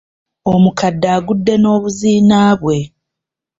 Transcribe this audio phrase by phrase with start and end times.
[0.53, 2.77] Omukadde agudde n’obuziina bwe.